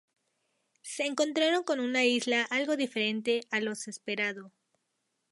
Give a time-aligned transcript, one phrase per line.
[0.81, 4.51] Se encontraron con una isla algo diferente a los esperado.